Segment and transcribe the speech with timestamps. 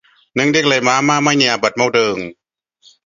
[0.37, 2.19] नों देग्लाय मा मा मायनि आबाद मावदों?